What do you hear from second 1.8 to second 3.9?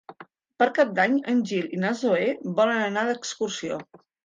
na Zoè volen anar d'excursió.